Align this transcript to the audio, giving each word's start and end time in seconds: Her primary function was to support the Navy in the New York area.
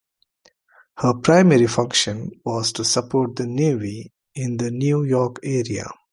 Her 0.97 1.13
primary 1.13 1.67
function 1.67 2.31
was 2.43 2.71
to 2.71 2.83
support 2.83 3.35
the 3.35 3.45
Navy 3.45 4.11
in 4.33 4.57
the 4.57 4.71
New 4.71 5.03
York 5.03 5.37
area. 5.43 5.91